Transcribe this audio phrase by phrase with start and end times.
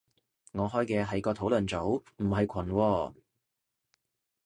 [0.53, 3.13] 我開嘅係個討論組，唔係群喎